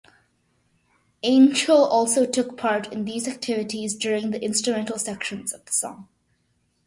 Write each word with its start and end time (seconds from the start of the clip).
Anghel 1.23 1.87
also 1.87 2.25
took 2.25 2.57
part 2.57 2.91
in 2.91 3.05
these 3.05 3.27
activities 3.27 3.93
during 3.93 4.31
the 4.31 4.41
instrumental 4.43 4.97
sections 4.97 5.53
of 5.53 5.63
the 5.65 5.71
song. 5.73 6.07